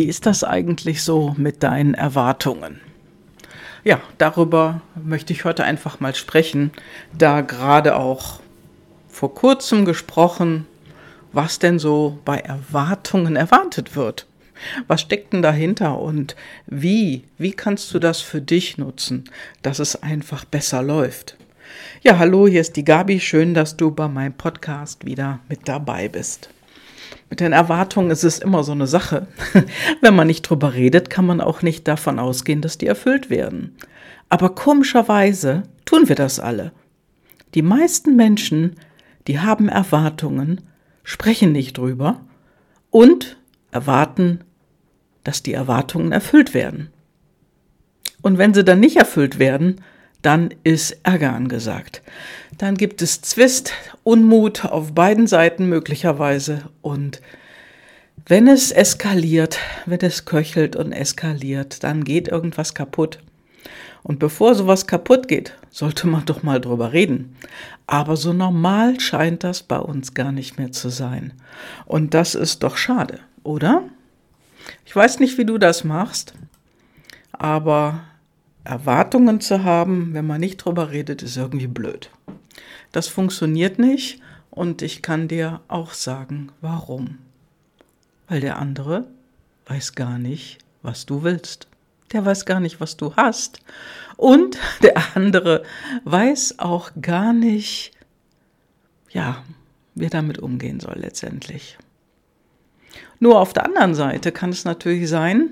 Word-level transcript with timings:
Wie 0.00 0.08
ist 0.08 0.24
das 0.24 0.44
eigentlich 0.44 1.02
so 1.02 1.34
mit 1.36 1.62
deinen 1.62 1.92
Erwartungen? 1.92 2.80
Ja, 3.84 4.00
darüber 4.16 4.80
möchte 4.94 5.34
ich 5.34 5.44
heute 5.44 5.64
einfach 5.64 6.00
mal 6.00 6.14
sprechen, 6.14 6.70
da 7.12 7.42
gerade 7.42 7.96
auch 7.96 8.40
vor 9.10 9.34
kurzem 9.34 9.84
gesprochen, 9.84 10.66
was 11.34 11.58
denn 11.58 11.78
so 11.78 12.18
bei 12.24 12.38
Erwartungen 12.38 13.36
erwartet 13.36 13.94
wird. 13.94 14.24
Was 14.88 15.02
steckt 15.02 15.34
denn 15.34 15.42
dahinter 15.42 15.98
und 15.98 16.34
wie, 16.66 17.24
wie 17.36 17.52
kannst 17.52 17.92
du 17.92 17.98
das 17.98 18.22
für 18.22 18.40
dich 18.40 18.78
nutzen, 18.78 19.24
dass 19.60 19.80
es 19.80 20.02
einfach 20.02 20.46
besser 20.46 20.82
läuft? 20.82 21.36
Ja, 22.00 22.16
hallo, 22.16 22.48
hier 22.48 22.62
ist 22.62 22.76
die 22.76 22.86
Gabi. 22.86 23.20
Schön, 23.20 23.52
dass 23.52 23.76
du 23.76 23.90
bei 23.90 24.08
meinem 24.08 24.32
Podcast 24.32 25.04
wieder 25.04 25.40
mit 25.50 25.68
dabei 25.68 26.08
bist. 26.08 26.48
Mit 27.30 27.38
den 27.38 27.52
Erwartungen 27.52 28.10
ist 28.10 28.24
es 28.24 28.40
immer 28.40 28.64
so 28.64 28.72
eine 28.72 28.88
Sache. 28.88 29.28
Wenn 30.00 30.16
man 30.16 30.26
nicht 30.26 30.42
drüber 30.42 30.74
redet, 30.74 31.08
kann 31.10 31.24
man 31.24 31.40
auch 31.40 31.62
nicht 31.62 31.86
davon 31.86 32.18
ausgehen, 32.18 32.60
dass 32.60 32.76
die 32.76 32.88
erfüllt 32.88 33.30
werden. 33.30 33.76
Aber 34.28 34.54
komischerweise 34.54 35.62
tun 35.84 36.08
wir 36.08 36.16
das 36.16 36.40
alle. 36.40 36.72
Die 37.54 37.62
meisten 37.62 38.16
Menschen, 38.16 38.76
die 39.28 39.38
haben 39.38 39.68
Erwartungen, 39.68 40.60
sprechen 41.04 41.52
nicht 41.52 41.78
drüber 41.78 42.20
und 42.90 43.38
erwarten, 43.70 44.40
dass 45.22 45.42
die 45.42 45.52
Erwartungen 45.52 46.10
erfüllt 46.10 46.52
werden. 46.52 46.90
Und 48.22 48.38
wenn 48.38 48.54
sie 48.54 48.64
dann 48.64 48.80
nicht 48.80 48.96
erfüllt 48.96 49.38
werden, 49.38 49.80
dann 50.22 50.54
ist 50.64 50.98
Ärger 51.02 51.32
angesagt. 51.32 52.02
Dann 52.58 52.76
gibt 52.76 53.02
es 53.02 53.22
Zwist, 53.22 53.72
Unmut 54.02 54.64
auf 54.64 54.94
beiden 54.94 55.26
Seiten 55.26 55.68
möglicherweise 55.68 56.64
und 56.82 57.20
wenn 58.26 58.46
es 58.46 58.70
eskaliert, 58.70 59.58
wenn 59.86 60.00
es 60.00 60.24
köchelt 60.24 60.76
und 60.76 60.92
eskaliert, 60.92 61.82
dann 61.82 62.04
geht 62.04 62.28
irgendwas 62.28 62.74
kaputt. 62.74 63.18
Und 64.02 64.18
bevor 64.18 64.54
sowas 64.54 64.86
kaputt 64.86 65.26
geht, 65.26 65.56
sollte 65.70 66.06
man 66.06 66.24
doch 66.24 66.42
mal 66.42 66.60
drüber 66.60 66.92
reden. 66.92 67.36
Aber 67.86 68.16
so 68.16 68.32
normal 68.32 69.00
scheint 69.00 69.42
das 69.42 69.62
bei 69.62 69.78
uns 69.78 70.14
gar 70.14 70.32
nicht 70.32 70.58
mehr 70.58 70.72
zu 70.72 70.90
sein. 70.90 71.32
Und 71.86 72.14
das 72.14 72.34
ist 72.34 72.62
doch 72.62 72.76
schade, 72.76 73.18
oder? 73.42 73.84
Ich 74.84 74.94
weiß 74.94 75.18
nicht, 75.18 75.38
wie 75.38 75.44
du 75.44 75.58
das 75.58 75.84
machst, 75.84 76.34
aber 77.32 78.04
Erwartungen 78.64 79.40
zu 79.40 79.64
haben, 79.64 80.14
wenn 80.14 80.26
man 80.26 80.40
nicht 80.40 80.58
drüber 80.58 80.90
redet, 80.90 81.22
ist 81.22 81.36
irgendwie 81.36 81.66
blöd. 81.66 82.10
Das 82.92 83.08
funktioniert 83.08 83.78
nicht 83.78 84.20
und 84.50 84.82
ich 84.82 85.02
kann 85.02 85.28
dir 85.28 85.60
auch 85.68 85.92
sagen, 85.92 86.52
warum. 86.60 87.18
Weil 88.28 88.40
der 88.40 88.58
andere 88.58 89.06
weiß 89.66 89.94
gar 89.94 90.18
nicht, 90.18 90.58
was 90.82 91.06
du 91.06 91.22
willst. 91.22 91.68
Der 92.12 92.24
weiß 92.24 92.44
gar 92.44 92.60
nicht, 92.60 92.80
was 92.80 92.96
du 92.96 93.14
hast. 93.14 93.60
Und 94.16 94.58
der 94.82 95.16
andere 95.16 95.62
weiß 96.04 96.58
auch 96.58 96.90
gar 97.00 97.32
nicht, 97.32 97.92
ja, 99.10 99.42
wie 99.94 100.04
er 100.04 100.10
damit 100.10 100.38
umgehen 100.38 100.80
soll 100.80 100.96
letztendlich. 100.98 101.78
Nur 103.20 103.38
auf 103.38 103.52
der 103.52 103.66
anderen 103.66 103.94
Seite 103.94 104.32
kann 104.32 104.50
es 104.50 104.64
natürlich 104.64 105.08
sein, 105.08 105.50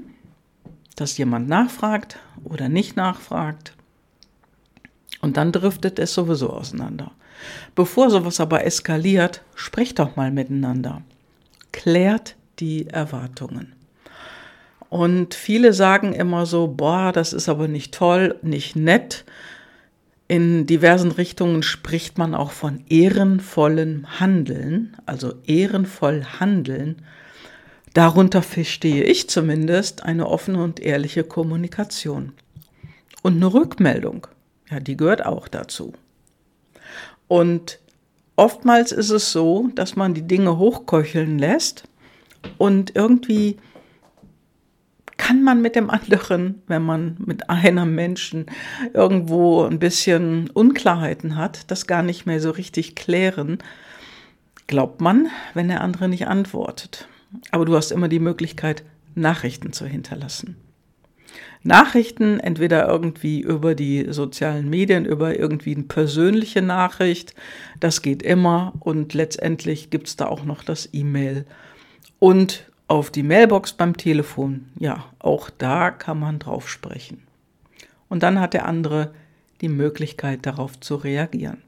dass 1.00 1.18
jemand 1.18 1.48
nachfragt 1.48 2.18
oder 2.44 2.68
nicht 2.68 2.96
nachfragt. 2.96 3.72
Und 5.20 5.36
dann 5.36 5.52
driftet 5.52 5.98
es 5.98 6.14
sowieso 6.14 6.50
auseinander. 6.50 7.12
Bevor 7.74 8.10
sowas 8.10 8.40
aber 8.40 8.64
eskaliert, 8.64 9.42
sprecht 9.54 9.98
doch 9.98 10.16
mal 10.16 10.30
miteinander. 10.30 11.02
Klärt 11.72 12.36
die 12.58 12.88
Erwartungen. 12.88 13.74
Und 14.90 15.34
viele 15.34 15.72
sagen 15.72 16.14
immer 16.14 16.46
so, 16.46 16.66
boah, 16.68 17.12
das 17.12 17.32
ist 17.32 17.48
aber 17.48 17.68
nicht 17.68 17.92
toll, 17.92 18.38
nicht 18.42 18.74
nett. 18.74 19.24
In 20.28 20.66
diversen 20.66 21.10
Richtungen 21.10 21.62
spricht 21.62 22.18
man 22.18 22.34
auch 22.34 22.50
von 22.50 22.84
ehrenvollem 22.88 24.20
Handeln, 24.20 24.96
also 25.06 25.34
ehrenvoll 25.46 26.24
handeln. 26.40 27.02
Darunter 27.98 28.42
verstehe 28.42 29.02
ich 29.02 29.28
zumindest 29.28 30.04
eine 30.04 30.28
offene 30.28 30.62
und 30.62 30.78
ehrliche 30.78 31.24
Kommunikation. 31.24 32.32
Und 33.22 33.34
eine 33.34 33.52
Rückmeldung, 33.52 34.28
ja, 34.70 34.78
die 34.78 34.96
gehört 34.96 35.26
auch 35.26 35.48
dazu. 35.48 35.92
Und 37.26 37.80
oftmals 38.36 38.92
ist 38.92 39.10
es 39.10 39.32
so, 39.32 39.70
dass 39.74 39.96
man 39.96 40.14
die 40.14 40.22
Dinge 40.22 40.58
hochköcheln 40.58 41.40
lässt 41.40 41.88
und 42.56 42.94
irgendwie 42.94 43.56
kann 45.16 45.42
man 45.42 45.60
mit 45.60 45.74
dem 45.74 45.90
anderen, 45.90 46.62
wenn 46.68 46.84
man 46.84 47.16
mit 47.18 47.50
einem 47.50 47.96
Menschen 47.96 48.46
irgendwo 48.94 49.64
ein 49.64 49.80
bisschen 49.80 50.50
Unklarheiten 50.50 51.34
hat, 51.34 51.68
das 51.68 51.88
gar 51.88 52.04
nicht 52.04 52.26
mehr 52.26 52.40
so 52.40 52.52
richtig 52.52 52.94
klären, 52.94 53.58
glaubt 54.68 55.00
man, 55.00 55.26
wenn 55.52 55.66
der 55.66 55.80
andere 55.80 56.08
nicht 56.08 56.28
antwortet. 56.28 57.08
Aber 57.50 57.64
du 57.64 57.76
hast 57.76 57.90
immer 57.90 58.08
die 58.08 58.20
Möglichkeit, 58.20 58.84
Nachrichten 59.14 59.72
zu 59.72 59.86
hinterlassen. 59.86 60.56
Nachrichten, 61.62 62.40
entweder 62.40 62.86
irgendwie 62.88 63.40
über 63.40 63.74
die 63.74 64.06
sozialen 64.10 64.70
Medien, 64.70 65.04
über 65.04 65.38
irgendwie 65.38 65.74
eine 65.74 65.84
persönliche 65.84 66.62
Nachricht, 66.62 67.34
das 67.80 68.00
geht 68.00 68.22
immer 68.22 68.72
und 68.80 69.12
letztendlich 69.14 69.90
gibt 69.90 70.06
es 70.06 70.16
da 70.16 70.26
auch 70.26 70.44
noch 70.44 70.62
das 70.62 70.88
E-Mail. 70.92 71.44
Und 72.18 72.70
auf 72.86 73.10
die 73.10 73.22
Mailbox 73.22 73.74
beim 73.74 73.96
Telefon, 73.96 74.66
ja, 74.78 75.04
auch 75.18 75.50
da 75.50 75.90
kann 75.90 76.18
man 76.18 76.38
drauf 76.38 76.68
sprechen. 76.68 77.22
Und 78.08 78.22
dann 78.22 78.40
hat 78.40 78.54
der 78.54 78.64
andere 78.64 79.12
die 79.60 79.68
Möglichkeit 79.68 80.46
darauf 80.46 80.80
zu 80.80 80.94
reagieren. 80.94 81.62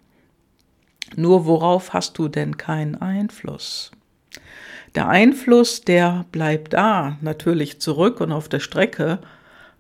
Nur 1.17 1.45
worauf 1.45 1.93
hast 1.93 2.19
du 2.19 2.29
denn 2.29 2.57
keinen 2.57 2.95
Einfluss? 2.95 3.91
Der 4.95 5.09
Einfluss, 5.09 5.83
der 5.83 6.25
bleibt 6.33 6.73
da, 6.73 7.17
natürlich 7.21 7.81
zurück 7.81 8.21
und 8.21 8.33
auf 8.33 8.49
der 8.49 8.61
Strecke, 8.61 9.21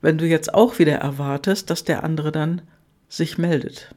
wenn 0.00 0.19
du 0.19 0.26
jetzt 0.26 0.54
auch 0.54 0.78
wieder 0.78 0.94
erwartest, 0.94 1.69
dass 1.71 1.84
der 1.84 2.04
andere 2.04 2.32
dann 2.32 2.62
sich 3.09 3.37
meldet. 3.38 3.94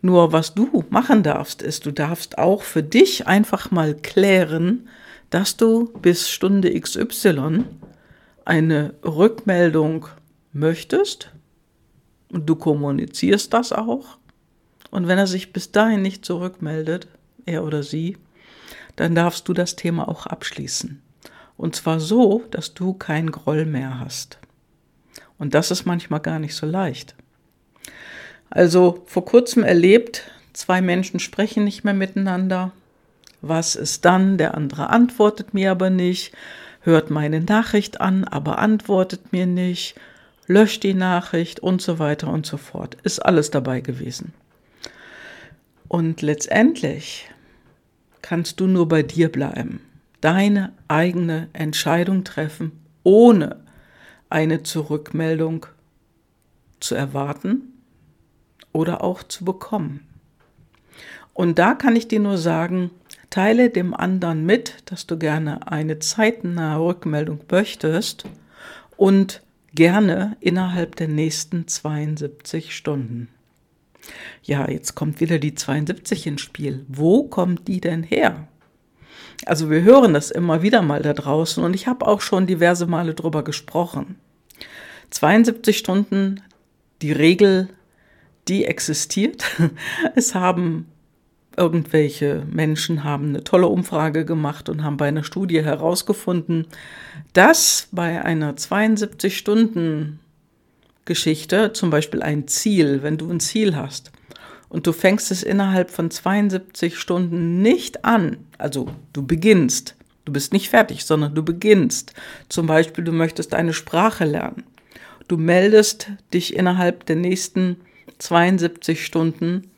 Nur 0.00 0.32
was 0.32 0.54
du 0.54 0.84
machen 0.90 1.22
darfst, 1.22 1.62
ist, 1.62 1.86
du 1.86 1.92
darfst 1.92 2.38
auch 2.38 2.62
für 2.62 2.82
dich 2.82 3.26
einfach 3.28 3.70
mal 3.70 3.94
klären, 3.94 4.88
dass 5.30 5.56
du 5.56 5.92
bis 6.00 6.28
Stunde 6.28 6.78
XY 6.78 7.64
eine 8.44 8.94
Rückmeldung 9.04 10.06
möchtest 10.52 11.30
und 12.30 12.46
du 12.48 12.56
kommunizierst 12.56 13.52
das 13.54 13.72
auch. 13.72 14.18
Und 14.90 15.06
wenn 15.06 15.18
er 15.18 15.28
sich 15.28 15.52
bis 15.52 15.70
dahin 15.70 16.02
nicht 16.02 16.24
zurückmeldet, 16.24 17.06
er 17.46 17.64
oder 17.64 17.82
sie, 17.82 18.16
dann 18.96 19.14
darfst 19.14 19.48
du 19.48 19.52
das 19.52 19.76
Thema 19.76 20.08
auch 20.08 20.26
abschließen. 20.26 21.02
Und 21.56 21.76
zwar 21.76 22.00
so, 22.00 22.44
dass 22.50 22.74
du 22.74 22.94
keinen 22.94 23.30
Groll 23.30 23.64
mehr 23.64 24.00
hast. 24.00 24.38
Und 25.38 25.54
das 25.54 25.70
ist 25.70 25.84
manchmal 25.84 26.20
gar 26.20 26.38
nicht 26.38 26.54
so 26.54 26.66
leicht. 26.66 27.14
Also 28.50 29.02
vor 29.06 29.24
kurzem 29.24 29.62
erlebt, 29.62 30.30
zwei 30.52 30.82
Menschen 30.82 31.20
sprechen 31.20 31.64
nicht 31.64 31.84
mehr 31.84 31.94
miteinander. 31.94 32.72
Was 33.40 33.76
ist 33.76 34.04
dann? 34.04 34.38
Der 34.38 34.54
andere 34.54 34.90
antwortet 34.90 35.54
mir 35.54 35.70
aber 35.70 35.90
nicht, 35.90 36.32
hört 36.82 37.10
meine 37.10 37.40
Nachricht 37.40 38.00
an, 38.00 38.24
aber 38.24 38.58
antwortet 38.58 39.32
mir 39.32 39.46
nicht, 39.46 39.94
löscht 40.46 40.82
die 40.82 40.94
Nachricht 40.94 41.60
und 41.60 41.80
so 41.80 41.98
weiter 41.98 42.28
und 42.28 42.44
so 42.46 42.56
fort. 42.56 42.96
Ist 43.02 43.20
alles 43.20 43.50
dabei 43.50 43.80
gewesen. 43.80 44.34
Und 45.88 46.22
letztendlich 46.22 47.28
kannst 48.22 48.60
du 48.60 48.66
nur 48.66 48.88
bei 48.88 49.02
dir 49.02 49.30
bleiben, 49.30 49.80
deine 50.20 50.72
eigene 50.88 51.48
Entscheidung 51.52 52.24
treffen, 52.24 52.72
ohne 53.02 53.56
eine 54.30 54.62
Zurückmeldung 54.62 55.66
zu 56.80 56.94
erwarten 56.94 57.74
oder 58.72 59.04
auch 59.04 59.22
zu 59.22 59.44
bekommen. 59.44 60.06
Und 61.34 61.58
da 61.58 61.74
kann 61.74 61.96
ich 61.96 62.08
dir 62.08 62.20
nur 62.20 62.38
sagen, 62.38 62.90
Teile 63.30 63.70
dem 63.70 63.94
anderen 63.94 64.44
mit, 64.44 64.82
dass 64.86 65.06
du 65.06 65.16
gerne 65.16 65.70
eine 65.70 65.98
zeitnahe 65.98 66.78
Rückmeldung 66.78 67.40
möchtest 67.50 68.24
und 68.98 69.42
gerne 69.74 70.36
innerhalb 70.40 70.96
der 70.96 71.08
nächsten 71.08 71.66
72 71.66 72.76
Stunden. 72.76 73.28
Ja, 74.42 74.68
jetzt 74.68 74.94
kommt 74.94 75.20
wieder 75.20 75.38
die 75.38 75.54
72 75.54 76.26
ins 76.26 76.40
Spiel. 76.40 76.84
Wo 76.88 77.24
kommt 77.24 77.68
die 77.68 77.80
denn 77.80 78.02
her? 78.02 78.48
Also 79.46 79.70
wir 79.70 79.82
hören 79.82 80.14
das 80.14 80.30
immer 80.30 80.62
wieder 80.62 80.82
mal 80.82 81.02
da 81.02 81.12
draußen 81.12 81.62
und 81.62 81.74
ich 81.74 81.86
habe 81.86 82.06
auch 82.06 82.20
schon 82.20 82.46
diverse 82.46 82.86
Male 82.86 83.14
drüber 83.14 83.42
gesprochen. 83.42 84.16
72 85.10 85.76
Stunden, 85.76 86.40
die 87.02 87.12
Regel, 87.12 87.68
die 88.48 88.64
existiert. 88.64 89.44
Es 90.14 90.34
haben 90.34 90.86
irgendwelche 91.56 92.46
Menschen 92.50 93.04
haben 93.04 93.28
eine 93.28 93.44
tolle 93.44 93.66
Umfrage 93.66 94.24
gemacht 94.24 94.68
und 94.68 94.82
haben 94.82 94.96
bei 94.96 95.08
einer 95.08 95.24
Studie 95.24 95.62
herausgefunden, 95.62 96.66
dass 97.34 97.88
bei 97.92 98.24
einer 98.24 98.56
72 98.56 99.36
Stunden 99.36 100.18
Geschichte, 101.04 101.72
zum 101.72 101.90
Beispiel 101.90 102.22
ein 102.22 102.46
Ziel, 102.48 103.02
wenn 103.02 103.18
du 103.18 103.30
ein 103.30 103.40
Ziel 103.40 103.76
hast 103.76 104.12
und 104.72 104.86
du 104.86 104.92
fängst 104.92 105.30
es 105.30 105.42
innerhalb 105.42 105.90
von 105.90 106.10
72 106.10 106.98
Stunden 106.98 107.60
nicht 107.60 108.06
an, 108.06 108.38
also 108.56 108.88
du 109.12 109.26
beginnst, 109.26 109.96
du 110.24 110.32
bist 110.32 110.54
nicht 110.54 110.70
fertig, 110.70 111.04
sondern 111.04 111.34
du 111.34 111.42
beginnst. 111.42 112.14
Zum 112.48 112.66
Beispiel, 112.66 113.04
du 113.04 113.12
möchtest 113.12 113.54
eine 113.54 113.74
Sprache 113.74 114.24
lernen. 114.24 114.64
Du 115.28 115.36
meldest 115.36 116.08
dich 116.32 116.56
innerhalb 116.56 117.04
der 117.04 117.16
nächsten 117.16 117.76
72 118.16 119.04
Stunden 119.04 119.70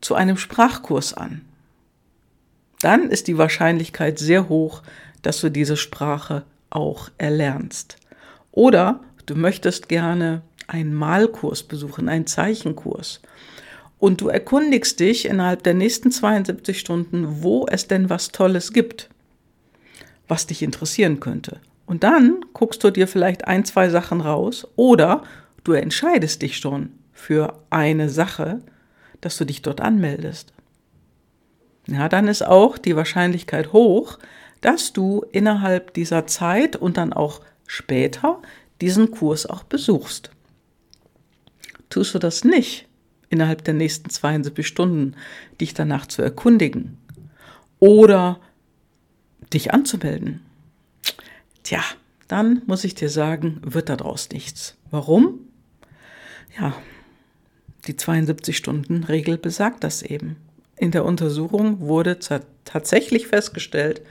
zu 0.00 0.16
einem 0.16 0.36
Sprachkurs 0.36 1.14
an. 1.14 1.42
Dann 2.80 3.10
ist 3.10 3.28
die 3.28 3.38
Wahrscheinlichkeit 3.38 4.18
sehr 4.18 4.48
hoch, 4.48 4.82
dass 5.22 5.40
du 5.40 5.48
diese 5.48 5.76
Sprache 5.76 6.42
auch 6.70 7.08
erlernst. 7.18 7.98
Oder 8.50 9.00
du 9.30 9.34
möchtest 9.34 9.88
gerne 9.88 10.42
einen 10.66 10.94
Malkurs 10.94 11.62
besuchen, 11.62 12.08
einen 12.08 12.26
Zeichenkurs. 12.26 13.20
Und 13.98 14.20
du 14.20 14.28
erkundigst 14.28 15.00
dich 15.00 15.26
innerhalb 15.26 15.62
der 15.64 15.74
nächsten 15.74 16.10
72 16.10 16.78
Stunden, 16.78 17.42
wo 17.42 17.66
es 17.66 17.88
denn 17.88 18.10
was 18.10 18.30
Tolles 18.30 18.72
gibt, 18.72 19.08
was 20.28 20.46
dich 20.46 20.62
interessieren 20.62 21.20
könnte. 21.20 21.60
Und 21.86 22.04
dann 22.04 22.44
guckst 22.52 22.84
du 22.84 22.90
dir 22.90 23.08
vielleicht 23.08 23.46
ein, 23.46 23.64
zwei 23.64 23.88
Sachen 23.88 24.20
raus 24.20 24.68
oder 24.76 25.22
du 25.64 25.72
entscheidest 25.72 26.42
dich 26.42 26.58
schon 26.58 26.90
für 27.12 27.58
eine 27.70 28.08
Sache, 28.08 28.60
dass 29.20 29.36
du 29.36 29.44
dich 29.44 29.62
dort 29.62 29.80
anmeldest. 29.80 30.52
Ja, 31.86 32.08
dann 32.08 32.28
ist 32.28 32.46
auch 32.46 32.78
die 32.78 32.94
Wahrscheinlichkeit 32.94 33.72
hoch, 33.72 34.18
dass 34.60 34.92
du 34.92 35.24
innerhalb 35.32 35.94
dieser 35.94 36.26
Zeit 36.26 36.76
und 36.76 36.98
dann 36.98 37.12
auch 37.12 37.40
später 37.66 38.42
diesen 38.80 39.10
Kurs 39.10 39.46
auch 39.46 39.64
besuchst. 39.64 40.30
Tust 41.90 42.14
du 42.14 42.18
das 42.18 42.44
nicht 42.44 42.86
innerhalb 43.30 43.64
der 43.64 43.74
nächsten 43.74 44.10
72 44.10 44.66
Stunden, 44.66 45.14
dich 45.60 45.74
danach 45.74 46.06
zu 46.06 46.22
erkundigen 46.22 46.98
oder 47.78 48.40
dich 49.52 49.72
anzumelden, 49.72 50.40
tja, 51.62 51.82
dann 52.26 52.62
muss 52.66 52.84
ich 52.84 52.94
dir 52.94 53.08
sagen, 53.08 53.60
wird 53.62 53.88
daraus 53.88 54.30
nichts. 54.30 54.76
Warum? 54.90 55.40
Ja, 56.58 56.74
die 57.86 57.94
72-Stunden-Regel 57.94 59.38
besagt 59.38 59.84
das 59.84 60.02
eben. 60.02 60.36
In 60.78 60.92
der 60.92 61.04
Untersuchung 61.04 61.80
wurde 61.80 62.18
tatsächlich 62.64 63.26
festgestellt, 63.26 64.02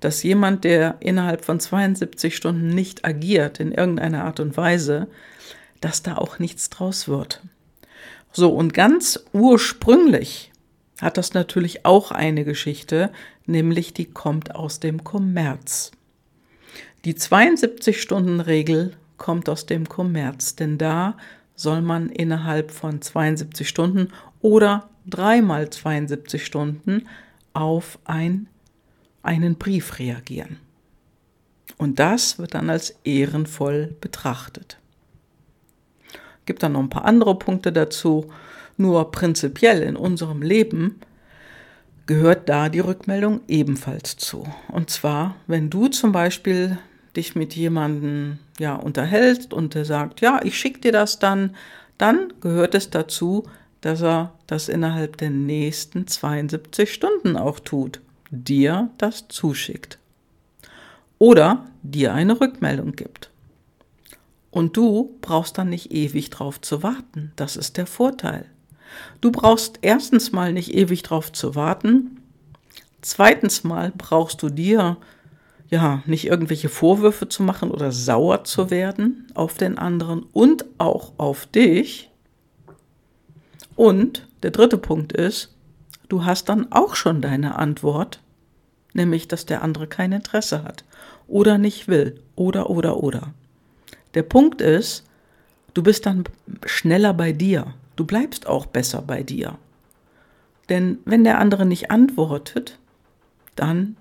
dass 0.00 0.22
jemand, 0.22 0.64
der 0.64 0.96
innerhalb 1.00 1.44
von 1.44 1.60
72 1.60 2.34
Stunden 2.34 2.68
nicht 2.68 3.04
agiert 3.04 3.60
in 3.60 3.72
irgendeiner 3.72 4.24
Art 4.24 4.40
und 4.40 4.56
Weise, 4.56 5.06
dass 5.80 6.02
da 6.02 6.16
auch 6.16 6.38
nichts 6.38 6.68
draus 6.68 7.06
wird. 7.06 7.42
So, 8.32 8.50
und 8.50 8.74
ganz 8.74 9.24
ursprünglich 9.32 10.52
hat 11.00 11.16
das 11.16 11.34
natürlich 11.34 11.84
auch 11.84 12.10
eine 12.10 12.44
Geschichte, 12.44 13.10
nämlich 13.46 13.94
die 13.94 14.06
kommt 14.06 14.54
aus 14.54 14.80
dem 14.80 15.04
Kommerz. 15.04 15.92
Die 17.04 17.14
72-Stunden-Regel 17.14 18.92
kommt 19.16 19.48
aus 19.48 19.66
dem 19.66 19.88
Kommerz, 19.88 20.56
denn 20.56 20.76
da 20.76 21.16
soll 21.54 21.80
man 21.80 22.10
innerhalb 22.10 22.70
von 22.70 23.00
72 23.00 23.68
Stunden 23.68 24.08
oder 24.46 24.88
dreimal 25.04 25.70
72 25.70 26.46
Stunden 26.46 27.08
auf 27.52 27.98
ein, 28.04 28.46
einen 29.24 29.56
Brief 29.56 29.98
reagieren. 29.98 30.58
Und 31.78 31.98
das 31.98 32.38
wird 32.38 32.54
dann 32.54 32.70
als 32.70 32.90
ehrenvoll 33.02 33.96
betrachtet. 34.00 34.78
Gibt 36.44 36.62
dann 36.62 36.74
noch 36.74 36.80
ein 36.80 36.90
paar 36.90 37.06
andere 37.06 37.36
Punkte 37.36 37.72
dazu. 37.72 38.30
Nur 38.76 39.10
prinzipiell 39.10 39.82
in 39.82 39.96
unserem 39.96 40.42
Leben 40.42 41.00
gehört 42.06 42.48
da 42.48 42.68
die 42.68 42.78
Rückmeldung 42.78 43.40
ebenfalls 43.48 44.16
zu. 44.16 44.46
Und 44.68 44.90
zwar, 44.90 45.34
wenn 45.48 45.70
du 45.70 45.88
zum 45.88 46.12
Beispiel 46.12 46.78
dich 47.16 47.34
mit 47.34 47.56
jemandem 47.56 48.38
ja 48.60 48.76
unterhältst 48.76 49.52
und 49.52 49.74
der 49.74 49.84
sagt, 49.84 50.20
ja, 50.20 50.38
ich 50.44 50.56
schicke 50.56 50.82
dir 50.82 50.92
das 50.92 51.18
dann, 51.18 51.56
dann 51.98 52.32
gehört 52.40 52.76
es 52.76 52.90
dazu, 52.90 53.48
dass 53.80 54.02
er 54.02 54.32
das 54.46 54.68
innerhalb 54.68 55.16
der 55.16 55.30
nächsten 55.30 56.06
72 56.06 56.92
Stunden 56.92 57.36
auch 57.36 57.60
tut, 57.60 58.00
dir 58.30 58.90
das 58.98 59.28
zuschickt. 59.28 59.98
Oder 61.18 61.66
dir 61.82 62.12
eine 62.12 62.40
Rückmeldung 62.40 62.92
gibt. 62.92 63.30
Und 64.50 64.76
du 64.76 65.16
brauchst 65.20 65.58
dann 65.58 65.68
nicht 65.68 65.92
ewig 65.92 66.30
drauf 66.30 66.60
zu 66.60 66.82
warten. 66.82 67.32
Das 67.36 67.56
ist 67.56 67.76
der 67.76 67.86
Vorteil. 67.86 68.46
Du 69.20 69.30
brauchst 69.30 69.78
erstens 69.82 70.32
mal 70.32 70.52
nicht 70.52 70.74
ewig 70.74 71.02
drauf 71.02 71.32
zu 71.32 71.54
warten. 71.54 72.22
Zweitens 73.02 73.64
mal 73.64 73.92
brauchst 73.96 74.42
du 74.42 74.48
dir 74.48 74.96
ja, 75.68 76.02
nicht 76.06 76.26
irgendwelche 76.26 76.68
Vorwürfe 76.68 77.28
zu 77.28 77.42
machen 77.42 77.70
oder 77.70 77.90
sauer 77.92 78.44
zu 78.44 78.70
werden 78.70 79.26
auf 79.34 79.54
den 79.54 79.78
anderen 79.78 80.22
und 80.32 80.64
auch 80.78 81.12
auf 81.18 81.46
dich. 81.46 82.10
Und 83.76 84.26
der 84.42 84.50
dritte 84.50 84.78
Punkt 84.78 85.12
ist, 85.12 85.54
du 86.08 86.24
hast 86.24 86.48
dann 86.48 86.72
auch 86.72 86.96
schon 86.96 87.20
deine 87.20 87.56
Antwort, 87.56 88.20
nämlich 88.94 89.28
dass 89.28 89.46
der 89.46 89.62
andere 89.62 89.86
kein 89.86 90.12
Interesse 90.12 90.64
hat 90.64 90.84
oder 91.28 91.58
nicht 91.58 91.86
will 91.86 92.20
oder 92.34 92.70
oder 92.70 93.02
oder. 93.02 93.34
Der 94.14 94.22
Punkt 94.22 94.60
ist, 94.62 95.04
du 95.74 95.82
bist 95.82 96.06
dann 96.06 96.24
schneller 96.64 97.12
bei 97.12 97.32
dir, 97.32 97.74
du 97.96 98.06
bleibst 98.06 98.46
auch 98.46 98.66
besser 98.66 99.02
bei 99.02 99.22
dir. 99.22 99.58
Denn 100.68 100.98
wenn 101.04 101.22
der 101.22 101.38
andere 101.38 101.66
nicht 101.66 101.90
antwortet, 101.90 102.78
dann 103.54 103.96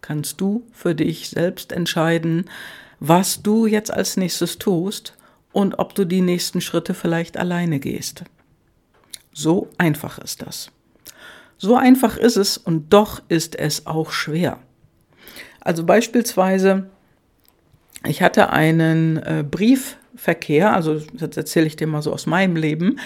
kannst 0.00 0.40
du 0.40 0.62
für 0.72 0.94
dich 0.94 1.28
selbst 1.30 1.72
entscheiden, 1.72 2.48
was 3.00 3.42
du 3.42 3.66
jetzt 3.66 3.92
als 3.92 4.16
nächstes 4.16 4.58
tust 4.58 5.16
und 5.52 5.78
ob 5.78 5.94
du 5.94 6.04
die 6.04 6.20
nächsten 6.20 6.60
Schritte 6.60 6.94
vielleicht 6.94 7.36
alleine 7.36 7.80
gehst. 7.80 8.24
So 9.32 9.68
einfach 9.78 10.18
ist 10.18 10.42
das. 10.42 10.70
So 11.58 11.76
einfach 11.76 12.16
ist 12.16 12.36
es 12.36 12.56
und 12.56 12.92
doch 12.92 13.22
ist 13.28 13.54
es 13.54 13.86
auch 13.86 14.12
schwer. 14.12 14.58
Also 15.60 15.84
beispielsweise, 15.84 16.88
ich 18.06 18.22
hatte 18.22 18.50
einen 18.50 19.18
äh, 19.18 19.44
Briefverkehr, 19.48 20.74
also 20.74 21.00
das 21.12 21.36
erzähle 21.36 21.66
ich 21.66 21.76
dir 21.76 21.86
mal 21.86 22.02
so 22.02 22.12
aus 22.12 22.26
meinem 22.26 22.56
Leben. 22.56 22.98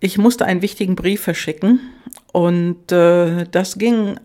Ich 0.00 0.18
musste 0.18 0.44
einen 0.44 0.62
wichtigen 0.62 0.96
Brief 0.96 1.22
verschicken 1.22 1.80
und 2.32 2.90
äh, 2.90 3.44
das 3.50 3.78
ging 3.78 4.18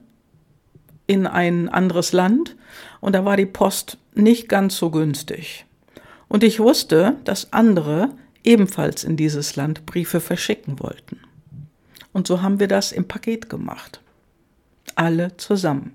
in 1.05 1.27
ein 1.27 1.69
anderes 1.69 2.11
Land 2.11 2.55
und 3.01 3.13
da 3.13 3.23
war 3.23 3.37
die 3.37 3.45
Post 3.45 3.97
nicht 4.15 4.49
ganz 4.49 4.77
so 4.77 4.89
günstig. 4.89 5.65
Und 6.27 6.43
ich 6.43 6.59
wusste, 6.59 7.17
dass 7.23 7.53
andere 7.53 8.09
ebenfalls 8.43 9.03
in 9.03 9.17
dieses 9.17 9.55
Land 9.55 9.85
Briefe 9.85 10.19
verschicken 10.19 10.79
wollten. 10.79 11.19
Und 12.11 12.27
so 12.27 12.41
haben 12.41 12.59
wir 12.59 12.67
das 12.67 12.91
im 12.91 13.07
Paket 13.07 13.49
gemacht. 13.49 14.01
Alle 14.95 15.35
zusammen. 15.37 15.93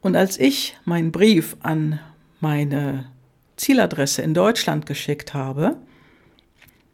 Und 0.00 0.16
als 0.16 0.38
ich 0.38 0.76
meinen 0.84 1.12
Brief 1.12 1.56
an 1.60 1.98
meine 2.40 3.06
Zieladresse 3.56 4.22
in 4.22 4.34
Deutschland 4.34 4.84
geschickt 4.84 5.32
habe, 5.32 5.76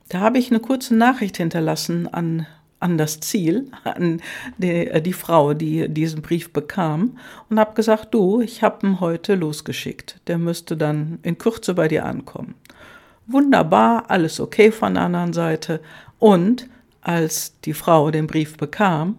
da 0.08 0.20
habe 0.20 0.38
ich 0.38 0.50
eine 0.50 0.60
kurze 0.60 0.94
Nachricht 0.94 1.36
hinterlassen 1.36 2.06
an 2.06 2.46
an 2.80 2.96
das 2.96 3.20
Ziel, 3.20 3.70
an 3.84 4.20
die, 4.58 4.88
äh, 4.88 5.00
die 5.00 5.12
Frau, 5.12 5.54
die 5.54 5.88
diesen 5.88 6.22
Brief 6.22 6.52
bekam, 6.52 7.18
und 7.48 7.60
habe 7.60 7.74
gesagt, 7.74 8.12
du, 8.14 8.40
ich 8.40 8.62
habe 8.62 8.86
ihn 8.86 9.00
heute 9.00 9.34
losgeschickt. 9.34 10.20
Der 10.26 10.38
müsste 10.38 10.76
dann 10.76 11.18
in 11.22 11.38
Kürze 11.38 11.74
bei 11.74 11.86
dir 11.86 12.06
ankommen. 12.06 12.54
Wunderbar, 13.32 14.10
alles 14.10 14.40
okay 14.40 14.72
von 14.72 14.94
der 14.94 15.04
anderen 15.04 15.32
Seite. 15.32 15.80
Und 16.18 16.68
als 17.00 17.58
die 17.60 17.74
Frau 17.74 18.10
den 18.10 18.26
Brief 18.26 18.56
bekam, 18.56 19.16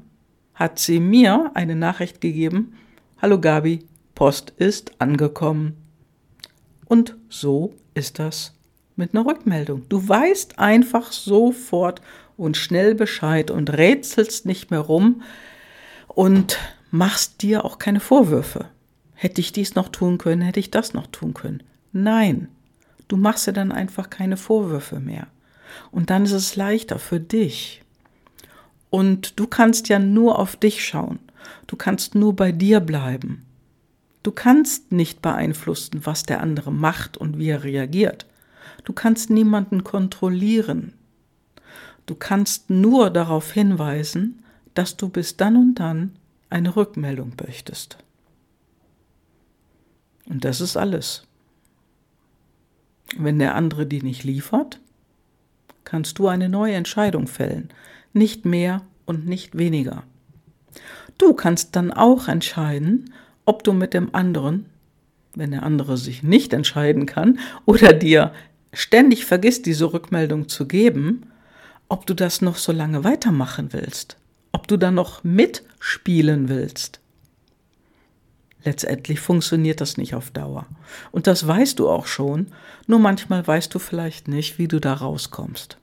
hat 0.53 0.79
sie 0.79 0.99
mir 0.99 1.51
eine 1.53 1.75
Nachricht 1.75 2.21
gegeben, 2.21 2.77
Hallo 3.21 3.39
Gabi, 3.39 3.85
Post 4.15 4.53
ist 4.57 4.99
angekommen. 4.99 5.77
Und 6.85 7.15
so 7.29 7.73
ist 7.93 8.19
das 8.19 8.53
mit 8.95 9.13
einer 9.13 9.25
Rückmeldung. 9.25 9.83
Du 9.89 10.07
weißt 10.07 10.59
einfach 10.59 11.11
sofort, 11.11 12.01
und 12.41 12.57
schnell 12.57 12.95
Bescheid 12.95 13.51
und 13.51 13.71
rätselst 13.71 14.47
nicht 14.47 14.71
mehr 14.71 14.79
rum 14.79 15.21
und 16.07 16.57
machst 16.89 17.43
dir 17.43 17.63
auch 17.63 17.77
keine 17.77 17.99
Vorwürfe. 17.99 18.65
Hätte 19.13 19.41
ich 19.41 19.53
dies 19.53 19.75
noch 19.75 19.89
tun 19.89 20.17
können, 20.17 20.41
hätte 20.41 20.59
ich 20.59 20.71
das 20.71 20.95
noch 20.95 21.05
tun 21.05 21.35
können. 21.35 21.61
Nein, 21.91 22.47
du 23.11 23.17
machst 23.17 23.45
dir 23.45 23.53
dann 23.53 23.73
einfach 23.73 24.09
keine 24.09 24.37
Vorwürfe 24.37 25.01
mehr. 25.01 25.27
Und 25.91 26.09
dann 26.09 26.23
ist 26.23 26.31
es 26.31 26.55
leichter 26.55 26.97
für 26.97 27.19
dich. 27.19 27.83
Und 28.89 29.37
du 29.39 29.47
kannst 29.47 29.89
ja 29.89 29.99
nur 29.99 30.39
auf 30.39 30.55
dich 30.55 30.85
schauen. 30.85 31.19
Du 31.67 31.75
kannst 31.75 32.15
nur 32.15 32.35
bei 32.35 32.51
dir 32.51 32.79
bleiben. 32.79 33.45
Du 34.23 34.31
kannst 34.31 34.91
nicht 34.91 35.21
beeinflussen, 35.21 36.05
was 36.05 36.23
der 36.23 36.41
andere 36.41 36.71
macht 36.71 37.17
und 37.17 37.37
wie 37.37 37.49
er 37.49 37.63
reagiert. 37.63 38.27
Du 38.85 38.93
kannst 38.93 39.29
niemanden 39.29 39.83
kontrollieren. 39.83 40.93
Du 42.05 42.15
kannst 42.15 42.69
nur 42.69 43.09
darauf 43.09 43.51
hinweisen, 43.51 44.43
dass 44.73 44.95
du 44.95 45.09
bis 45.09 45.37
dann 45.37 45.57
und 45.57 45.75
dann 45.75 46.15
eine 46.49 46.75
Rückmeldung 46.75 47.33
möchtest. 47.45 47.97
Und 50.27 50.45
das 50.45 50.61
ist 50.61 50.77
alles. 50.77 51.25
Wenn 53.17 53.39
der 53.39 53.55
andere 53.55 53.85
die 53.85 54.01
nicht 54.01 54.23
liefert, 54.23 54.79
kannst 55.83 56.19
du 56.19 56.27
eine 56.27 56.49
neue 56.49 56.75
Entscheidung 56.75 57.27
fällen, 57.27 57.69
nicht 58.13 58.45
mehr 58.45 58.81
und 59.05 59.27
nicht 59.27 59.57
weniger. 59.57 60.03
Du 61.17 61.33
kannst 61.33 61.75
dann 61.75 61.91
auch 61.91 62.27
entscheiden, 62.27 63.13
ob 63.45 63.63
du 63.63 63.73
mit 63.73 63.93
dem 63.93 64.15
anderen, 64.15 64.65
wenn 65.35 65.51
der 65.51 65.63
andere 65.63 65.97
sich 65.97 66.23
nicht 66.23 66.53
entscheiden 66.53 67.05
kann 67.05 67.39
oder 67.65 67.93
dir 67.93 68.33
ständig 68.73 69.25
vergisst, 69.25 69.65
diese 69.65 69.91
Rückmeldung 69.91 70.47
zu 70.47 70.67
geben, 70.67 71.23
ob 71.89 72.05
du 72.05 72.13
das 72.13 72.41
noch 72.41 72.55
so 72.55 72.71
lange 72.71 73.03
weitermachen 73.03 73.73
willst, 73.73 74.17
ob 74.53 74.67
du 74.67 74.77
da 74.77 74.91
noch 74.91 75.23
mitspielen 75.25 76.47
willst. 76.47 77.00
Letztendlich 78.63 79.19
funktioniert 79.19 79.81
das 79.81 79.97
nicht 79.97 80.13
auf 80.13 80.31
Dauer. 80.31 80.65
Und 81.11 81.27
das 81.27 81.47
weißt 81.47 81.79
du 81.79 81.89
auch 81.89 82.05
schon, 82.05 82.47
nur 82.87 82.99
manchmal 82.99 83.45
weißt 83.45 83.73
du 83.73 83.79
vielleicht 83.79 84.27
nicht, 84.27 84.59
wie 84.59 84.67
du 84.67 84.79
da 84.79 84.93
rauskommst. 84.93 85.77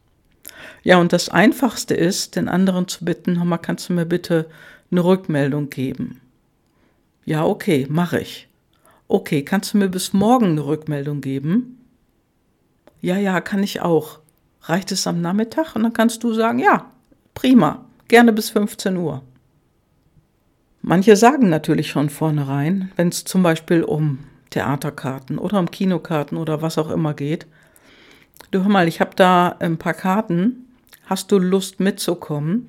Ja, 0.82 0.98
und 0.98 1.12
das 1.12 1.28
Einfachste 1.28 1.94
ist, 1.94 2.36
den 2.36 2.48
anderen 2.48 2.88
zu 2.88 3.04
bitten, 3.04 3.40
Hammer, 3.40 3.58
kannst 3.58 3.88
du 3.88 3.92
mir 3.92 4.06
bitte 4.06 4.46
eine 4.90 5.04
Rückmeldung 5.04 5.70
geben? 5.70 6.20
Ja, 7.24 7.44
okay, 7.44 7.86
mache 7.88 8.20
ich. 8.20 8.48
Okay, 9.08 9.42
kannst 9.42 9.74
du 9.74 9.78
mir 9.78 9.88
bis 9.88 10.12
morgen 10.12 10.46
eine 10.46 10.64
Rückmeldung 10.64 11.20
geben? 11.20 11.78
Ja, 13.00 13.16
ja, 13.16 13.40
kann 13.40 13.62
ich 13.62 13.80
auch. 13.80 14.20
Reicht 14.62 14.92
es 14.92 15.06
am 15.06 15.20
Nachmittag? 15.20 15.74
Und 15.74 15.82
dann 15.82 15.92
kannst 15.92 16.24
du 16.24 16.32
sagen, 16.32 16.58
ja, 16.58 16.90
prima, 17.34 17.84
gerne 18.08 18.32
bis 18.32 18.50
15 18.50 18.96
Uhr. 18.96 19.22
Manche 20.82 21.16
sagen 21.16 21.48
natürlich 21.48 21.88
schon 21.90 22.08
vornherein, 22.08 22.92
wenn 22.96 23.08
es 23.08 23.24
zum 23.24 23.42
Beispiel 23.42 23.82
um 23.82 24.20
Theaterkarten 24.50 25.38
oder 25.38 25.58
um 25.58 25.70
Kinokarten 25.70 26.38
oder 26.38 26.62
was 26.62 26.78
auch 26.78 26.90
immer 26.90 27.14
geht. 27.14 27.46
Du 28.50 28.62
hör 28.62 28.68
mal, 28.68 28.88
ich 28.88 29.00
habe 29.00 29.10
da 29.16 29.56
ein 29.58 29.76
paar 29.76 29.94
Karten. 29.94 30.66
Hast 31.06 31.32
du 31.32 31.38
Lust 31.38 31.80
mitzukommen? 31.80 32.68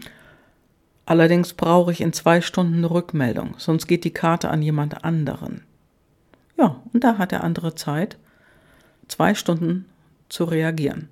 Allerdings 1.05 1.53
brauche 1.53 1.91
ich 1.91 2.01
in 2.01 2.13
zwei 2.13 2.41
Stunden 2.41 2.77
eine 2.77 2.91
Rückmeldung, 2.91 3.55
sonst 3.57 3.87
geht 3.87 4.03
die 4.03 4.13
Karte 4.13 4.49
an 4.49 4.61
jemand 4.61 5.03
anderen. 5.03 5.63
Ja, 6.55 6.81
und 6.93 7.03
da 7.03 7.17
hat 7.17 7.31
der 7.31 7.43
andere 7.43 7.73
Zeit, 7.73 8.17
zwei 9.07 9.33
Stunden 9.33 9.85
zu 10.29 10.43
reagieren. 10.43 11.09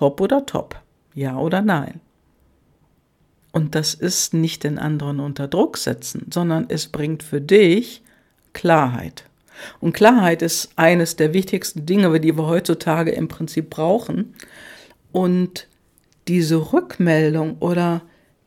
Hopp 0.00 0.20
oder 0.20 0.46
top, 0.46 0.80
ja 1.14 1.36
oder 1.36 1.60
nein. 1.60 2.00
Und 3.52 3.74
das 3.74 3.94
ist 3.94 4.34
nicht 4.34 4.64
den 4.64 4.78
anderen 4.78 5.20
unter 5.20 5.48
Druck 5.48 5.78
setzen, 5.78 6.26
sondern 6.32 6.66
es 6.68 6.88
bringt 6.88 7.22
für 7.22 7.40
dich 7.40 8.02
Klarheit. 8.52 9.24
Und 9.80 9.92
Klarheit 9.92 10.42
ist 10.42 10.70
eines 10.76 11.16
der 11.16 11.34
wichtigsten 11.34 11.86
Dinge, 11.86 12.20
die 12.20 12.36
wir 12.36 12.46
heutzutage 12.46 13.10
im 13.10 13.28
Prinzip 13.28 13.70
brauchen. 13.70 14.34
Und 15.12 15.66
diese 16.28 16.72
Rückmeldung 16.72 17.56
oder 17.58 18.02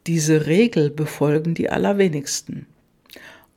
diese 0.07 0.45
Regel 0.45 0.89
befolgen 0.89 1.53
die 1.53 1.69
allerwenigsten. 1.69 2.67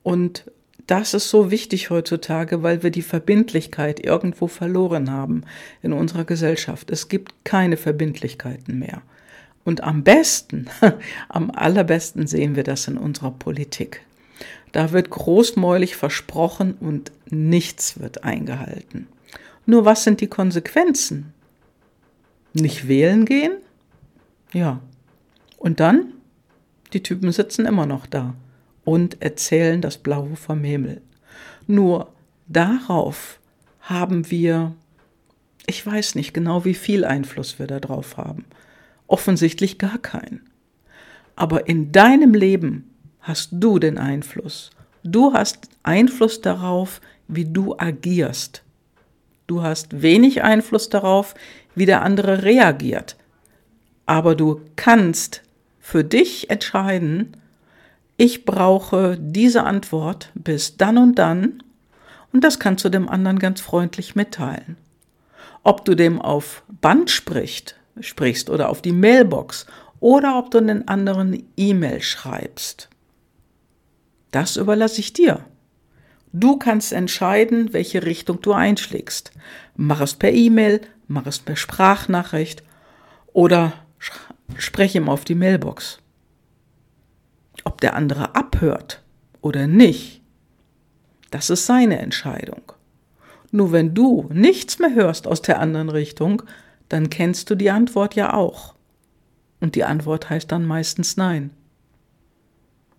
Und 0.02 0.50
das 0.86 1.14
ist 1.14 1.30
so 1.30 1.50
wichtig 1.50 1.90
heutzutage, 1.90 2.62
weil 2.62 2.82
wir 2.82 2.90
die 2.90 3.02
Verbindlichkeit 3.02 4.04
irgendwo 4.04 4.48
verloren 4.48 5.10
haben 5.10 5.44
in 5.82 5.92
unserer 5.92 6.24
Gesellschaft. 6.24 6.90
Es 6.90 7.08
gibt 7.08 7.32
keine 7.44 7.76
Verbindlichkeiten 7.76 8.78
mehr. 8.78 9.02
Und 9.64 9.83
am 9.83 10.04
besten, 10.04 10.68
am 11.28 11.50
allerbesten 11.50 12.26
sehen 12.26 12.56
wir 12.56 12.64
das 12.64 12.87
in 12.87 12.99
unserer 12.99 13.30
Politik. 13.30 14.02
Da 14.73 14.92
wird 14.92 15.11
großmäulig 15.11 15.97
versprochen 15.97 16.75
und 16.75 17.12
nichts 17.30 18.00
wird 18.00 18.25
eingehalten. 18.25 19.06
Nur 19.66 19.85
was 19.85 20.04
sind 20.04 20.21
die 20.21 20.26
Konsequenzen? 20.26 21.33
Nicht 22.52 22.88
wählen 22.88 23.25
gehen? 23.25 23.52
Ja. 24.52 24.80
Und 25.59 25.80
dann? 25.80 26.12
Die 26.92 27.02
Typen 27.02 27.33
sitzen 27.33 27.66
immer 27.66 27.87
noch 27.87 28.06
da 28.06 28.35
und 28.85 29.23
erzählen 29.23 29.80
das 29.80 29.99
Blaue 29.99 30.37
vom 30.37 30.62
Himmel. 30.62 31.00
Nur 31.66 32.12
darauf 32.47 33.40
haben 33.80 34.30
wir, 34.30 34.75
ich 35.66 35.85
weiß 35.85 36.14
nicht 36.14 36.35
genau, 36.35 36.64
wie 36.64 36.75
viel 36.75 37.04
Einfluss 37.04 37.59
wir 37.59 37.66
darauf 37.66 38.16
haben. 38.16 38.44
Offensichtlich 39.06 39.78
gar 39.78 39.99
keinen. 39.99 40.49
Aber 41.37 41.68
in 41.68 41.92
deinem 41.92 42.34
Leben 42.34 42.90
hast 43.20 43.50
du 43.52 43.78
den 43.78 43.99
Einfluss. 43.99 44.70
Du 45.02 45.32
hast 45.32 45.68
Einfluss 45.82 46.40
darauf, 46.40 47.00
wie 47.28 47.44
du 47.44 47.76
agierst. 47.76 48.62
Du 49.46 49.62
hast 49.62 50.02
wenig 50.02 50.42
Einfluss 50.42 50.88
darauf, 50.88 51.34
wie 51.75 51.87
der 51.87 52.02
andere 52.02 52.42
reagiert. 52.42 53.16
Aber 54.06 54.34
du 54.34 54.61
kannst 54.76 55.42
für 55.80 56.04
dich 56.04 56.50
entscheiden, 56.50 57.37
ich 58.16 58.44
brauche 58.44 59.18
diese 59.20 59.64
Antwort 59.64 60.30
bis 60.34 60.76
dann 60.76 60.99
und 60.99 61.16
dann 61.16 61.62
und 62.32 62.42
das 62.42 62.58
kannst 62.58 62.84
du 62.84 62.88
dem 62.88 63.08
anderen 63.08 63.38
ganz 63.38 63.61
freundlich 63.61 64.16
mitteilen. 64.16 64.76
Ob 65.62 65.84
du 65.84 65.94
dem 65.94 66.20
auf 66.20 66.64
Band 66.80 67.11
sprichst, 67.11 67.76
sprichst 68.00 68.50
oder 68.50 68.68
auf 68.68 68.82
die 68.82 68.92
Mailbox 68.92 69.66
oder 70.00 70.38
ob 70.38 70.50
du 70.50 70.58
einen 70.58 70.88
anderen 70.88 71.44
E-Mail 71.56 72.02
schreibst. 72.02 72.88
Das 74.30 74.56
überlasse 74.56 75.00
ich 75.00 75.12
dir. 75.12 75.44
Du 76.32 76.56
kannst 76.56 76.92
entscheiden, 76.92 77.72
welche 77.72 78.04
Richtung 78.04 78.40
du 78.40 78.52
einschlägst. 78.52 79.30
Mach 79.76 80.00
es 80.00 80.14
per 80.14 80.32
E-Mail, 80.32 80.80
mach 81.06 81.26
es 81.26 81.38
per 81.38 81.54
Sprachnachricht 81.54 82.64
oder 83.32 83.72
spreche 84.56 84.98
ihm 84.98 85.08
auf 85.08 85.24
die 85.24 85.36
Mailbox. 85.36 85.98
Ob 87.62 87.80
der 87.80 87.94
andere 87.94 88.34
abhört 88.34 89.02
oder 89.40 89.66
nicht, 89.66 90.22
das 91.30 91.50
ist 91.50 91.66
seine 91.66 91.98
Entscheidung. 92.00 92.72
Nur 93.52 93.70
wenn 93.70 93.94
du 93.94 94.28
nichts 94.32 94.80
mehr 94.80 94.94
hörst 94.94 95.28
aus 95.28 95.40
der 95.40 95.60
anderen 95.60 95.88
Richtung, 95.88 96.42
dann 96.88 97.11
kennst 97.11 97.50
du 97.50 97.55
die 97.55 97.71
Antwort 97.71 98.14
ja 98.14 98.35
auch. 98.35 98.75
Und 99.61 99.75
die 99.75 99.85
Antwort 99.85 100.31
heißt 100.31 100.50
dann 100.53 100.67
meistens 100.67 101.17
Nein. 101.17 101.50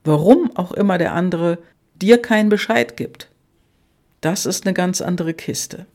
Warum 0.04 0.56
auch 0.56 0.72
immer 0.72 0.98
der 0.98 1.14
andere 1.14 1.58
dir 1.96 2.22
keinen 2.22 2.50
Bescheid 2.50 2.98
gibt, 2.98 3.30
das 4.22 4.46
ist 4.46 4.66
eine 4.66 4.74
ganz 4.74 5.02
andere 5.02 5.34
Kiste. 5.34 5.86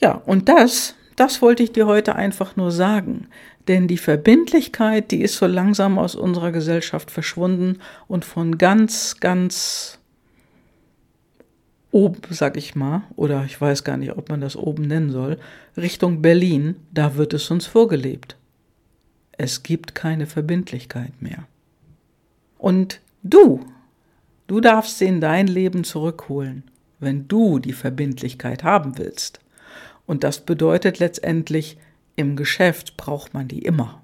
Ja, 0.00 0.22
und 0.26 0.48
das, 0.48 0.94
das 1.16 1.42
wollte 1.42 1.62
ich 1.62 1.72
dir 1.72 1.86
heute 1.86 2.16
einfach 2.16 2.56
nur 2.56 2.70
sagen. 2.70 3.28
Denn 3.68 3.88
die 3.88 3.98
Verbindlichkeit, 3.98 5.10
die 5.10 5.22
ist 5.22 5.36
so 5.36 5.46
langsam 5.46 5.98
aus 5.98 6.14
unserer 6.14 6.52
Gesellschaft 6.52 7.10
verschwunden 7.10 7.78
und 8.08 8.24
von 8.24 8.58
ganz, 8.58 9.16
ganz 9.20 9.98
oben, 11.94 12.20
sag 12.30 12.56
ich 12.56 12.74
mal, 12.74 13.02
oder 13.14 13.44
ich 13.44 13.58
weiß 13.60 13.84
gar 13.84 13.96
nicht, 13.96 14.16
ob 14.16 14.28
man 14.28 14.40
das 14.40 14.56
oben 14.56 14.82
nennen 14.82 15.12
soll, 15.12 15.38
Richtung 15.76 16.22
Berlin, 16.22 16.74
da 16.90 17.14
wird 17.14 17.32
es 17.32 17.50
uns 17.52 17.66
vorgelebt. 17.66 18.36
Es 19.38 19.62
gibt 19.62 19.94
keine 19.94 20.26
Verbindlichkeit 20.26 21.22
mehr. 21.22 21.46
Und 22.58 23.00
du, 23.22 23.64
du 24.48 24.60
darfst 24.60 24.98
sie 24.98 25.04
in 25.04 25.20
dein 25.20 25.46
Leben 25.46 25.84
zurückholen, 25.84 26.64
wenn 26.98 27.28
du 27.28 27.60
die 27.60 27.72
Verbindlichkeit 27.72 28.64
haben 28.64 28.98
willst. 28.98 29.38
Und 30.04 30.24
das 30.24 30.44
bedeutet 30.44 30.98
letztendlich, 30.98 31.78
im 32.16 32.34
Geschäft 32.34 32.96
braucht 32.96 33.34
man 33.34 33.46
die 33.46 33.60
immer. 33.60 34.02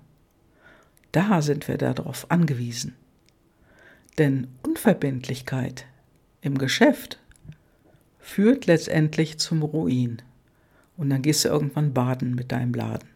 Da 1.11 1.42
sind 1.42 1.66
wir 1.66 1.76
darauf 1.76 2.30
angewiesen. 2.30 2.94
Denn 4.18 4.47
Unverbindlichkeit 4.62 5.87
im 6.40 6.56
Geschäft 6.56 7.18
führt 8.30 8.66
letztendlich 8.66 9.38
zum 9.38 9.62
Ruin. 9.62 10.22
Und 10.96 11.10
dann 11.10 11.22
gehst 11.22 11.44
du 11.44 11.49
irgendwann 11.49 11.92
baden 11.92 12.34
mit 12.34 12.52
deinem 12.52 12.72
Laden. 12.72 13.08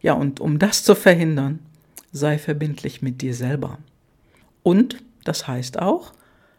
Ja, 0.00 0.14
und 0.14 0.40
um 0.40 0.58
das 0.58 0.84
zu 0.84 0.94
verhindern, 0.94 1.58
sei 2.12 2.38
verbindlich 2.38 3.02
mit 3.02 3.20
dir 3.20 3.34
selber. 3.34 3.78
Und 4.62 5.02
das 5.24 5.46
heißt 5.46 5.78
auch, 5.78 6.14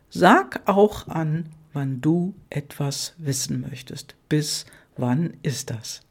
sag 0.10 0.62
auch 0.68 1.08
an, 1.08 1.46
wann 1.74 2.02
du 2.02 2.36
etwas 2.50 3.16
wissen 3.18 3.62
möchtest. 3.62 4.16
Bis 4.28 4.66
wann 4.96 5.34
ist 5.42 5.72
das? 5.72 6.02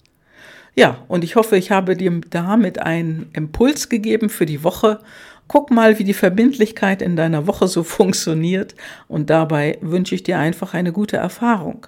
Ja, 0.74 1.04
und 1.08 1.24
ich 1.24 1.36
hoffe, 1.36 1.56
ich 1.56 1.70
habe 1.70 1.96
dir 1.96 2.20
damit 2.30 2.78
einen 2.78 3.30
Impuls 3.32 3.88
gegeben 3.88 4.30
für 4.30 4.46
die 4.46 4.64
Woche 4.64 5.00
Guck 5.48 5.70
mal, 5.70 5.98
wie 5.98 6.04
die 6.04 6.14
Verbindlichkeit 6.14 7.02
in 7.02 7.16
deiner 7.16 7.46
Woche 7.46 7.66
so 7.66 7.82
funktioniert. 7.98 8.74
Und 9.08 9.30
dabei 9.30 9.78
wünsche 9.80 10.14
ich 10.14 10.22
dir 10.22 10.38
einfach 10.38 10.74
eine 10.74 10.92
gute 10.92 11.16
Erfahrung. 11.16 11.86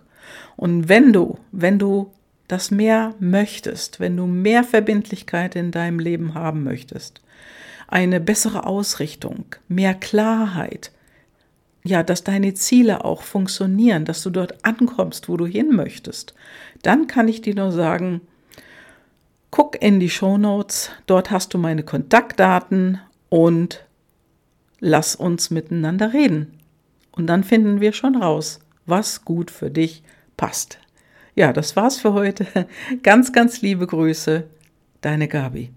Und 0.56 0.88
wenn 0.88 1.12
du, 1.12 1.38
wenn 1.52 1.78
du 1.78 2.10
das 2.48 2.70
mehr 2.70 3.14
möchtest, 3.20 4.00
wenn 4.00 4.16
du 4.16 4.26
mehr 4.26 4.64
Verbindlichkeit 4.64 5.54
in 5.54 5.70
deinem 5.70 6.00
Leben 6.00 6.34
haben 6.34 6.64
möchtest, 6.64 7.20
eine 7.86 8.20
bessere 8.20 8.66
Ausrichtung, 8.66 9.44
mehr 9.68 9.94
Klarheit, 9.94 10.90
ja, 11.82 12.02
dass 12.02 12.24
deine 12.24 12.54
Ziele 12.54 13.04
auch 13.04 13.22
funktionieren, 13.22 14.04
dass 14.04 14.22
du 14.22 14.30
dort 14.30 14.64
ankommst, 14.64 15.28
wo 15.28 15.36
du 15.36 15.46
hin 15.46 15.74
möchtest, 15.74 16.34
dann 16.82 17.06
kann 17.06 17.28
ich 17.28 17.40
dir 17.40 17.54
nur 17.54 17.72
sagen, 17.72 18.20
guck 19.50 19.80
in 19.80 19.98
die 19.98 20.10
Show 20.10 20.36
Notes, 20.36 20.90
dort 21.06 21.30
hast 21.30 21.54
du 21.54 21.58
meine 21.58 21.82
Kontaktdaten 21.82 23.00
und 23.30 23.86
lass 24.80 25.16
uns 25.16 25.50
miteinander 25.50 26.12
reden. 26.12 26.58
Und 27.12 27.26
dann 27.26 27.42
finden 27.44 27.80
wir 27.80 27.94
schon 27.94 28.16
raus, 28.16 28.60
was 28.84 29.24
gut 29.24 29.50
für 29.50 29.70
dich 29.70 30.02
passt. 30.36 30.78
Ja, 31.34 31.52
das 31.52 31.76
war's 31.76 31.98
für 31.98 32.12
heute. 32.12 32.46
Ganz, 33.02 33.32
ganz 33.32 33.62
liebe 33.62 33.86
Grüße, 33.86 34.44
deine 35.00 35.28
Gabi. 35.28 35.70